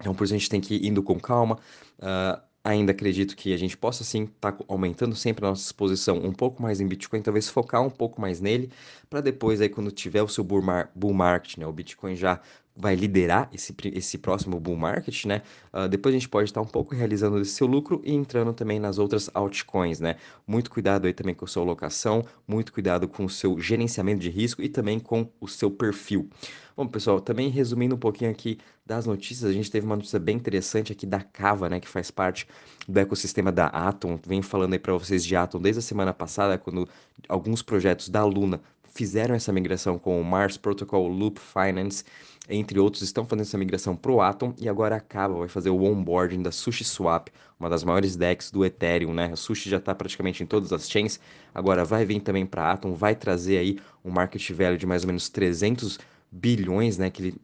Então, 0.00 0.12
por 0.12 0.24
isso 0.24 0.34
a 0.34 0.38
gente 0.38 0.50
tem 0.50 0.60
que 0.60 0.74
ir 0.74 0.88
indo 0.88 1.00
com 1.00 1.20
calma. 1.20 1.56
Uh, 2.00 2.42
ainda 2.64 2.92
acredito 2.92 3.36
que 3.36 3.52
a 3.52 3.56
gente 3.56 3.76
possa 3.76 4.04
sim 4.04 4.24
estar 4.24 4.52
tá 4.52 4.64
aumentando 4.68 5.16
sempre 5.16 5.44
a 5.44 5.48
nossa 5.48 5.62
exposição 5.62 6.18
um 6.18 6.32
pouco 6.32 6.62
mais 6.62 6.80
em 6.80 6.86
Bitcoin, 6.86 7.22
talvez 7.22 7.48
focar 7.48 7.82
um 7.82 7.90
pouco 7.90 8.20
mais 8.20 8.40
nele, 8.40 8.70
para 9.10 9.20
depois 9.20 9.60
aí 9.60 9.68
quando 9.68 9.90
tiver 9.90 10.22
o 10.22 10.28
seu 10.28 10.44
bull, 10.44 10.62
mar 10.62 10.90
bull 10.94 11.12
market, 11.12 11.58
né, 11.58 11.66
o 11.66 11.72
Bitcoin 11.72 12.14
já 12.14 12.40
vai 12.74 12.94
liderar 12.94 13.50
esse, 13.52 13.74
esse 13.92 14.18
próximo 14.18 14.58
bull 14.58 14.76
market, 14.76 15.26
né? 15.26 15.42
Uh, 15.72 15.88
depois 15.88 16.14
a 16.14 16.18
gente 16.18 16.28
pode 16.28 16.48
estar 16.48 16.60
um 16.60 16.66
pouco 16.66 16.94
realizando 16.94 17.38
esse 17.40 17.52
seu 17.52 17.66
lucro 17.66 18.00
e 18.04 18.14
entrando 18.14 18.52
também 18.52 18.80
nas 18.80 18.98
outras 18.98 19.30
altcoins, 19.34 20.00
né? 20.00 20.16
Muito 20.46 20.70
cuidado 20.70 21.06
aí 21.06 21.12
também 21.12 21.34
com 21.34 21.44
a 21.44 21.48
sua 21.48 21.62
alocação, 21.62 22.24
muito 22.46 22.72
cuidado 22.72 23.06
com 23.06 23.24
o 23.24 23.30
seu 23.30 23.60
gerenciamento 23.60 24.20
de 24.20 24.30
risco 24.30 24.62
e 24.62 24.68
também 24.68 24.98
com 24.98 25.28
o 25.40 25.46
seu 25.46 25.70
perfil. 25.70 26.28
Bom, 26.74 26.86
pessoal, 26.86 27.20
também 27.20 27.50
resumindo 27.50 27.94
um 27.94 27.98
pouquinho 27.98 28.30
aqui 28.30 28.58
das 28.86 29.04
notícias, 29.04 29.50
a 29.50 29.52
gente 29.52 29.70
teve 29.70 29.84
uma 29.84 29.94
notícia 29.94 30.18
bem 30.18 30.36
interessante 30.36 30.90
aqui 30.90 31.04
da 31.04 31.20
Cava, 31.20 31.68
né, 31.68 31.78
que 31.78 31.88
faz 31.88 32.10
parte 32.10 32.48
do 32.88 32.98
ecossistema 32.98 33.52
da 33.52 33.66
Atom. 33.66 34.18
Venho 34.26 34.42
falando 34.42 34.72
aí 34.72 34.78
para 34.78 34.94
vocês 34.94 35.22
de 35.22 35.36
Atom 35.36 35.60
desde 35.60 35.80
a 35.80 35.82
semana 35.82 36.14
passada, 36.14 36.56
quando 36.56 36.88
alguns 37.28 37.60
projetos 37.60 38.08
da 38.08 38.24
Luna 38.24 38.58
fizeram 38.94 39.34
essa 39.34 39.52
migração 39.52 39.98
com 39.98 40.18
o 40.18 40.24
Mars 40.24 40.56
Protocol 40.56 41.08
Loop 41.08 41.38
Finance, 41.38 42.04
entre 42.48 42.78
outros, 42.78 43.02
estão 43.02 43.24
fazendo 43.24 43.42
essa 43.42 43.58
migração 43.58 43.94
para 43.94 44.10
o 44.10 44.20
Atom 44.20 44.54
e 44.58 44.68
agora 44.68 44.96
a 44.96 45.00
Cava 45.00 45.34
vai 45.34 45.48
fazer 45.48 45.70
o 45.70 45.82
onboarding 45.84 46.42
da 46.42 46.50
SushiSwap, 46.50 47.30
uma 47.60 47.68
das 47.68 47.84
maiores 47.84 48.16
DEX 48.16 48.50
do 48.50 48.64
Ethereum, 48.64 49.14
né? 49.14 49.30
A 49.32 49.36
Sushi 49.36 49.70
já 49.70 49.76
está 49.76 49.94
praticamente 49.94 50.42
em 50.42 50.46
todas 50.46 50.72
as 50.72 50.90
chains, 50.90 51.20
agora 51.54 51.84
vai 51.84 52.04
vir 52.04 52.20
também 52.20 52.44
para 52.44 52.72
Atom, 52.72 52.94
vai 52.94 53.14
trazer 53.14 53.58
aí 53.58 53.78
um 54.04 54.10
market 54.10 54.50
value 54.50 54.76
de 54.76 54.86
mais 54.86 55.02
ou 55.02 55.06
menos 55.06 55.28
300 55.28 55.98
bilhões, 56.32 56.96
né, 56.96 57.10
que 57.10 57.22
ele 57.22 57.34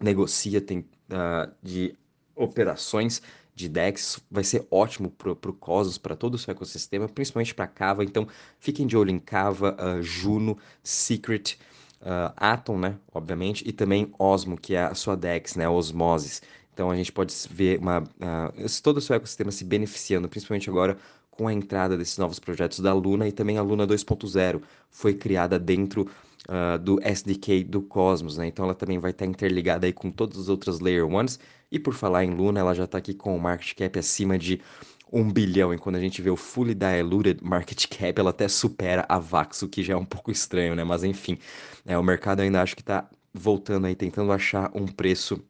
negocia 0.00 0.60
tem, 0.60 0.80
uh, 0.80 1.50
de 1.62 1.94
operações 2.34 3.22
de 3.54 3.68
DEX, 3.70 4.20
vai 4.30 4.44
ser 4.44 4.66
ótimo 4.70 5.10
para 5.10 5.30
o 5.30 5.52
Cosmos, 5.54 5.96
para 5.96 6.14
todo 6.14 6.34
o 6.34 6.38
seu 6.38 6.52
ecossistema, 6.52 7.08
principalmente 7.08 7.54
para 7.54 7.66
Cava, 7.66 8.04
então 8.04 8.28
fiquem 8.58 8.86
de 8.86 8.96
olho 8.96 9.10
em 9.10 9.18
Cava, 9.18 9.74
uh, 9.80 10.02
Juno, 10.02 10.58
Secret, 10.82 11.56
uh, 12.02 12.34
Atom, 12.36 12.78
né, 12.78 12.98
obviamente, 13.14 13.66
e 13.66 13.72
também 13.72 14.12
Osmo, 14.18 14.58
que 14.58 14.74
é 14.74 14.82
a 14.82 14.94
sua 14.94 15.16
DEX, 15.16 15.56
né, 15.56 15.66
Osmosis. 15.66 16.42
Então 16.74 16.90
a 16.90 16.96
gente 16.96 17.10
pode 17.10 17.32
ver 17.50 17.78
uma, 17.78 18.00
uh, 18.00 18.82
todo 18.82 18.98
o 18.98 19.00
seu 19.00 19.16
ecossistema 19.16 19.50
se 19.50 19.64
beneficiando, 19.64 20.28
principalmente 20.28 20.68
agora 20.68 20.98
com 21.30 21.48
a 21.48 21.52
entrada 21.52 21.96
desses 21.96 22.18
novos 22.18 22.38
projetos 22.38 22.80
da 22.80 22.92
Luna 22.92 23.28
e 23.28 23.32
também 23.32 23.56
a 23.56 23.62
Luna 23.62 23.86
2.0 23.86 24.62
foi 24.90 25.14
criada 25.14 25.58
dentro 25.58 26.10
uh, 26.48 26.78
do 26.78 26.98
SDK 27.02 27.64
do 27.64 27.82
Cosmos, 27.82 28.36
né? 28.36 28.46
Então 28.46 28.64
ela 28.64 28.74
também 28.74 28.98
vai 28.98 29.10
estar 29.10 29.26
interligada 29.26 29.86
aí 29.86 29.92
com 29.92 30.10
todas 30.10 30.38
as 30.38 30.48
outras 30.48 30.80
Layer 30.80 31.04
1s. 31.04 31.38
E 31.70 31.78
por 31.78 31.94
falar 31.94 32.24
em 32.24 32.34
Luna, 32.34 32.60
ela 32.60 32.74
já 32.74 32.84
está 32.84 32.98
aqui 32.98 33.12
com 33.14 33.36
o 33.36 33.40
market 33.40 33.74
cap 33.76 33.98
acima 33.98 34.38
de 34.38 34.60
1 35.12 35.32
bilhão. 35.32 35.74
E 35.74 35.78
quando 35.78 35.96
a 35.96 36.00
gente 36.00 36.22
vê 36.22 36.30
o 36.30 36.36
Fully 36.36 36.74
Diluted 36.74 37.42
Market 37.42 37.86
Cap, 37.88 38.18
ela 38.18 38.30
até 38.30 38.48
supera 38.48 39.04
a 39.08 39.18
Vax, 39.18 39.62
o 39.62 39.68
que 39.68 39.82
já 39.82 39.94
é 39.94 39.96
um 39.96 40.04
pouco 40.04 40.30
estranho, 40.30 40.74
né? 40.74 40.84
Mas 40.84 41.04
enfim, 41.04 41.38
é, 41.84 41.98
o 41.98 42.02
mercado 42.02 42.40
ainda 42.40 42.62
acho 42.62 42.76
que 42.76 42.82
está 42.82 43.08
voltando 43.32 43.86
aí, 43.86 43.94
tentando 43.94 44.32
achar 44.32 44.70
um 44.74 44.86
preço 44.86 45.42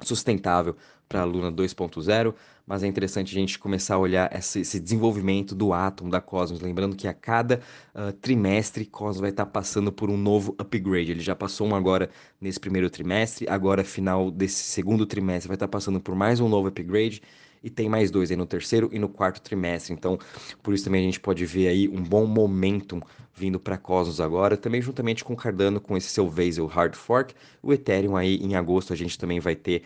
sustentável 0.00 0.76
para 1.08 1.22
a 1.22 1.24
Luna 1.24 1.50
2.0, 1.50 2.34
mas 2.66 2.82
é 2.82 2.86
interessante 2.86 3.34
a 3.34 3.40
gente 3.40 3.58
começar 3.58 3.94
a 3.94 3.98
olhar 3.98 4.30
esse, 4.36 4.60
esse, 4.60 4.78
desenvolvimento 4.78 5.54
do 5.54 5.72
Atom, 5.72 6.10
da 6.10 6.20
Cosmos, 6.20 6.60
lembrando 6.60 6.94
que 6.94 7.08
a 7.08 7.14
cada 7.14 7.60
uh, 7.94 8.12
trimestre 8.12 8.84
Cosmos 8.84 9.20
vai 9.20 9.30
estar 9.30 9.46
tá 9.46 9.50
passando 9.50 9.90
por 9.90 10.10
um 10.10 10.18
novo 10.18 10.54
upgrade. 10.58 11.12
Ele 11.12 11.20
já 11.20 11.34
passou 11.34 11.66
um 11.66 11.74
agora 11.74 12.10
nesse 12.40 12.60
primeiro 12.60 12.90
trimestre, 12.90 13.48
agora 13.48 13.82
final 13.82 14.30
desse 14.30 14.62
segundo 14.64 15.06
trimestre 15.06 15.48
vai 15.48 15.56
estar 15.56 15.66
tá 15.66 15.70
passando 15.70 15.98
por 15.98 16.14
mais 16.14 16.40
um 16.40 16.48
novo 16.48 16.68
upgrade 16.68 17.22
e 17.62 17.70
tem 17.70 17.88
mais 17.88 18.10
dois 18.10 18.30
aí 18.30 18.36
no 18.36 18.46
terceiro 18.46 18.88
e 18.92 18.98
no 18.98 19.08
quarto 19.08 19.40
trimestre. 19.40 19.92
Então, 19.92 20.18
por 20.62 20.74
isso 20.74 20.84
também 20.84 21.02
a 21.02 21.04
gente 21.04 21.20
pode 21.20 21.44
ver 21.44 21.68
aí 21.68 21.88
um 21.88 22.02
bom 22.02 22.26
momentum 22.26 23.00
vindo 23.34 23.60
para 23.60 23.78
Cosmos 23.78 24.20
agora, 24.20 24.56
também 24.56 24.82
juntamente 24.82 25.24
com 25.24 25.36
Cardano 25.36 25.80
com 25.80 25.96
esse 25.96 26.08
seu 26.08 26.28
Vasil 26.28 26.66
Hard 26.66 26.96
Fork, 26.96 27.34
o 27.62 27.72
Ethereum 27.72 28.16
aí 28.16 28.36
em 28.36 28.56
agosto 28.56 28.92
a 28.92 28.96
gente 28.96 29.16
também 29.16 29.38
vai 29.38 29.54
ter 29.54 29.82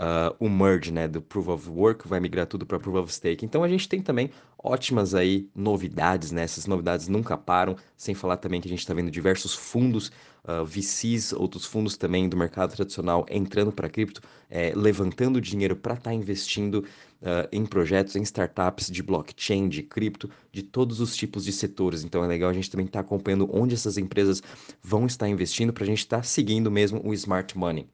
uh, 0.00 0.34
o 0.38 0.48
merge, 0.48 0.90
né, 0.90 1.06
do 1.06 1.20
Proof 1.20 1.48
of 1.48 1.68
Work, 1.68 2.08
vai 2.08 2.18
migrar 2.20 2.46
tudo 2.46 2.64
para 2.64 2.80
Proof 2.80 2.96
of 2.96 3.12
Stake. 3.12 3.44
Então 3.44 3.62
a 3.62 3.68
gente 3.68 3.86
tem 3.86 4.00
também 4.00 4.30
ótimas 4.58 5.14
aí 5.14 5.48
novidades, 5.54 6.32
né? 6.32 6.42
Essas 6.42 6.66
novidades 6.66 7.06
nunca 7.06 7.36
param, 7.36 7.76
sem 7.96 8.14
falar 8.14 8.38
também 8.38 8.60
que 8.60 8.68
a 8.68 8.70
gente 8.70 8.80
está 8.80 8.94
vendo 8.94 9.10
diversos 9.10 9.54
fundos, 9.54 10.08
uh, 10.08 10.50
ah, 10.50 10.64
VCs, 10.64 11.32
outros 11.32 11.66
fundos 11.66 11.96
também 11.96 12.28
do 12.28 12.36
mercado 12.36 12.74
tradicional 12.74 13.26
entrando 13.30 13.72
para 13.72 13.88
cripto, 13.88 14.22
é, 14.48 14.72
levantando 14.74 15.40
dinheiro 15.40 15.76
para 15.76 15.94
estar 15.94 16.10
tá 16.10 16.14
investindo 16.14 16.84
uh, 17.22 17.48
em 17.52 17.64
projetos, 17.66 18.16
em 18.16 18.22
startups 18.22 18.90
de 18.90 19.02
blockchain, 19.02 19.68
de 19.68 19.82
cripto, 19.82 20.30
de 20.50 20.62
todos 20.62 21.00
os 21.00 21.14
tipos 21.14 21.44
de 21.44 21.52
setores. 21.52 22.04
Então 22.04 22.24
é 22.24 22.26
legal 22.26 22.50
a 22.50 22.54
gente 22.54 22.70
também 22.70 22.86
estar 22.86 23.02
tá 23.02 23.06
acompanhando 23.06 23.48
onde 23.52 23.74
essas 23.74 23.98
empresas 23.98 24.42
vão 24.82 25.06
estar 25.06 25.28
investindo 25.28 25.72
para 25.72 25.84
a 25.84 25.86
gente 25.86 26.00
estar 26.00 26.18
tá 26.18 26.22
seguindo 26.22 26.70
mesmo 26.70 27.00
o 27.04 27.12
smart 27.14 27.56
money. 27.56 27.86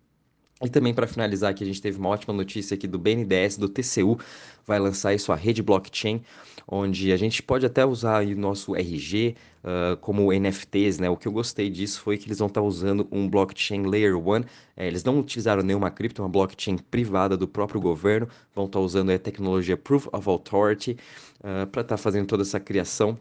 E 0.63 0.71
também 0.71 0.95
para 0.95 1.07
finalizar 1.07 1.51
aqui, 1.51 1.63
a 1.63 1.67
gente 1.67 1.83
teve 1.83 1.99
uma 1.99 2.09
ótima 2.09 2.33
notícia 2.33 2.75
aqui 2.75 2.87
do 2.87 2.99
BNDES, 2.99 3.59
do 3.59 3.69
TCU, 3.69 4.19
vai 4.67 4.79
lançar 4.79 5.11
aí 5.11 5.19
sua 5.19 5.37
rede 5.37 5.63
blockchain, 5.63 6.23
onde 6.67 7.13
a 7.13 7.17
gente 7.19 7.43
pode 7.43 7.67
até 7.67 7.85
usar 7.85 8.25
o 8.25 8.37
nosso 8.37 8.75
RG 8.75 9.37
uh, 9.63 9.99
como 9.99 10.33
NFTs, 10.33 10.99
né? 10.99 11.11
O 11.11 11.17
que 11.17 11.29
eu 11.29 11.33
gostei 11.33 11.69
disso 11.69 12.01
foi 12.01 12.17
que 12.17 12.27
eles 12.27 12.39
vão 12.39 12.49
estar 12.49 12.63
tá 12.63 12.67
usando 12.67 13.07
um 13.13 13.29
blockchain 13.29 13.83
Layer 13.83 14.17
1, 14.17 14.45
é, 14.79 14.87
eles 14.87 15.05
não 15.05 15.21
utilizaram 15.21 15.63
nenhuma 15.63 15.91
cripto, 15.91 16.23
uma 16.23 16.29
blockchain 16.29 16.79
privada 16.79 17.37
do 17.37 17.47
próprio 17.47 17.79
governo, 17.79 18.27
vão 18.55 18.65
estar 18.65 18.79
tá 18.79 18.85
usando 18.85 19.11
a 19.11 19.19
tecnologia 19.19 19.77
Proof 19.77 20.09
of 20.11 20.27
Authority 20.27 20.97
uh, 21.41 21.67
para 21.67 21.83
estar 21.83 21.85
tá 21.85 21.97
fazendo 21.99 22.27
toda 22.27 22.43
essa 22.43 22.59
criação 22.59 23.19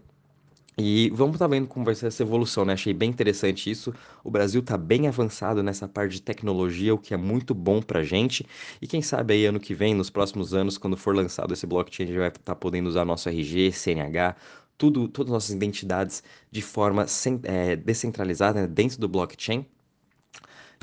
e 0.77 1.09
vamos 1.13 1.35
estar 1.35 1.45
tá 1.45 1.49
vendo 1.55 1.67
como 1.67 1.85
vai 1.85 1.95
ser 1.95 2.07
essa 2.07 2.21
evolução, 2.21 2.65
né? 2.65 2.73
Achei 2.73 2.93
bem 2.93 3.09
interessante 3.09 3.71
isso. 3.71 3.93
O 4.23 4.29
Brasil 4.29 4.59
está 4.59 4.77
bem 4.77 5.07
avançado 5.07 5.63
nessa 5.63 5.87
parte 5.87 6.13
de 6.13 6.21
tecnologia, 6.21 6.93
o 6.93 6.97
que 6.97 7.13
é 7.13 7.17
muito 7.17 7.53
bom 7.53 7.81
para 7.81 8.03
gente. 8.03 8.45
E 8.81 8.87
quem 8.87 9.01
sabe 9.01 9.33
aí 9.33 9.45
ano 9.45 9.59
que 9.59 9.73
vem, 9.73 9.93
nos 9.93 10.09
próximos 10.09 10.53
anos, 10.53 10.77
quando 10.77 10.97
for 10.97 11.15
lançado 11.15 11.53
esse 11.53 11.65
blockchain, 11.65 12.05
a 12.05 12.07
gente 12.07 12.19
vai 12.19 12.27
estar 12.27 12.39
tá 12.41 12.55
podendo 12.55 12.89
usar 12.89 13.05
nosso 13.05 13.29
RG, 13.29 13.71
CNH, 13.71 14.35
tudo, 14.77 15.07
todas 15.07 15.31
as 15.31 15.33
nossas 15.33 15.55
identidades 15.55 16.23
de 16.51 16.61
forma 16.61 17.07
sem, 17.07 17.39
é, 17.43 17.75
descentralizada 17.75 18.61
né? 18.61 18.67
dentro 18.67 18.99
do 18.99 19.07
blockchain 19.07 19.65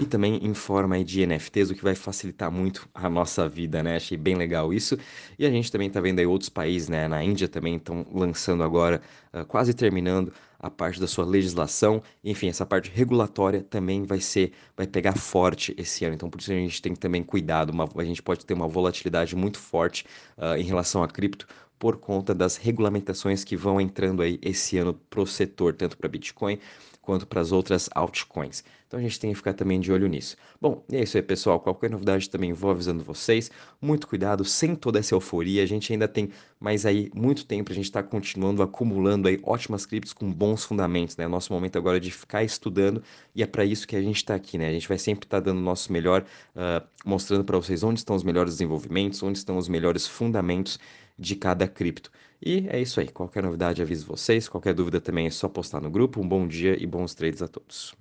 e 0.02 0.06
também 0.06 0.40
em 0.42 0.52
forma 0.52 1.02
de 1.04 1.25
NFTs, 1.25 1.71
o 1.71 1.75
que 1.75 1.82
vai 1.82 1.94
facilitar 1.94 2.50
muito 2.50 2.88
a 2.92 3.09
nossa 3.09 3.49
vida, 3.49 3.82
né? 3.82 3.97
Achei 3.97 4.18
bem 4.18 4.35
legal 4.35 4.75
isso. 4.75 4.99
E 5.38 5.47
a 5.47 5.50
gente 5.50 5.71
também 5.71 5.87
está 5.87 6.00
vendo 6.00 6.18
aí 6.18 6.26
outros 6.26 6.49
países, 6.49 6.88
né? 6.88 7.06
Na 7.06 7.23
Índia 7.23 7.49
também 7.49 7.76
estão 7.76 8.04
lançando 8.12 8.64
agora, 8.64 9.00
uh, 9.32 9.44
quase 9.47 9.73
terminando 9.73 10.32
a 10.59 10.68
parte 10.68 10.99
da 11.00 11.06
sua 11.06 11.25
legislação. 11.25 12.02
Enfim, 12.25 12.49
essa 12.49 12.66
parte 12.66 12.90
regulatória 12.92 13.62
também 13.62 14.02
vai 14.02 14.21
ser, 14.21 14.52
vai 14.76 14.88
pegar 14.88 15.16
forte 15.16 15.73
esse 15.78 16.04
ano. 16.04 16.16
Então, 16.16 16.28
por 16.28 16.40
isso 16.40 16.50
a 16.50 16.54
gente 16.54 16.82
tem 16.82 16.94
que 16.94 17.00
também 17.00 17.23
cuidado. 17.23 17.71
Uma, 17.71 17.88
a 17.97 18.04
gente 18.04 18.23
pode 18.23 18.44
ter 18.44 18.54
uma 18.54 18.66
volatilidade 18.66 19.37
muito 19.37 19.59
forte 19.59 20.04
uh, 20.37 20.56
em 20.56 20.64
relação 20.64 21.02
a 21.02 21.09
cripto 21.09 21.47
por 21.78 21.97
conta 21.97 22.35
das 22.35 22.56
regulamentações 22.56 23.44
que 23.44 23.56
vão 23.56 23.80
entrando 23.80 24.23
aí 24.23 24.38
esse 24.42 24.78
ano 24.78 24.94
para 25.11 25.21
o 25.21 25.26
setor, 25.26 25.75
tanto 25.75 25.97
para 25.97 26.09
Bitcoin 26.09 26.59
quanto 27.02 27.26
para 27.26 27.40
as 27.40 27.52
outras 27.52 27.90
altcoins. 27.94 28.62
Então 28.92 29.00
a 29.00 29.02
gente 29.02 29.18
tem 29.18 29.30
que 29.30 29.37
ficar 29.37 29.54
também 29.54 29.80
de 29.80 29.90
olho 29.90 30.06
nisso. 30.06 30.37
Bom, 30.61 30.84
e 30.90 30.96
é 30.96 31.02
isso 31.02 31.16
aí, 31.16 31.22
pessoal. 31.22 31.58
Qualquer 31.58 31.88
novidade 31.88 32.28
também 32.28 32.52
vou 32.52 32.70
avisando 32.70 33.02
vocês. 33.02 33.50
Muito 33.80 34.06
cuidado, 34.06 34.44
sem 34.44 34.75
toda 34.75 34.99
essa 34.99 35.14
euforia. 35.14 35.62
A 35.62 35.66
gente 35.66 35.90
ainda 35.90 36.06
tem 36.06 36.28
mais 36.61 36.84
aí 36.84 37.11
muito 37.14 37.46
tempo. 37.46 37.72
A 37.72 37.75
gente 37.75 37.87
está 37.87 38.02
continuando 38.02 38.62
acumulando 38.62 39.28
aí 39.28 39.40
ótimas 39.44 39.87
criptos 39.87 40.12
com 40.12 40.30
bons 40.30 40.62
fundamentos, 40.66 41.16
né? 41.16 41.26
Nosso 41.26 41.54
momento 41.54 41.78
agora 41.78 41.96
é 41.96 42.00
de 42.00 42.11
ficar 42.11 42.44
estudando 42.44 43.02
e 43.34 43.42
é 43.42 43.46
para 43.46 43.64
isso 43.64 43.88
que 43.88 43.96
a 43.96 44.02
gente 44.02 44.16
está 44.16 44.34
aqui, 44.34 44.58
né? 44.58 44.68
A 44.68 44.72
gente 44.72 44.87
vai 44.87 44.99
sempre 44.99 45.25
estar 45.25 45.38
tá 45.38 45.44
dando 45.44 45.61
o 45.61 45.62
nosso 45.62 45.90
melhor, 45.90 46.22
uh, 46.54 46.87
mostrando 47.02 47.44
para 47.44 47.56
vocês 47.56 47.82
onde 47.82 47.99
estão 47.99 48.14
os 48.14 48.22
melhores 48.22 48.52
desenvolvimentos, 48.52 49.22
onde 49.22 49.38
estão 49.38 49.56
os 49.56 49.70
melhores 49.70 50.06
fundamentos 50.06 50.78
de 51.18 51.34
cada 51.34 51.66
cripto. 51.66 52.11
E 52.44 52.66
é 52.68 52.78
isso 52.78 53.00
aí. 53.00 53.08
Qualquer 53.08 53.42
novidade 53.42 53.80
aviso 53.80 54.04
vocês. 54.06 54.50
Qualquer 54.50 54.75
dúvida 54.75 55.00
também 55.00 55.26
é 55.26 55.30
só 55.30 55.49
postar 55.49 55.80
no 55.80 55.90
grupo. 55.90 56.20
Um 56.20 56.28
bom 56.28 56.46
dia 56.46 56.76
e 56.78 56.87
bons 56.87 57.14
trades 57.14 57.40
a 57.40 57.49
todos. 57.49 57.94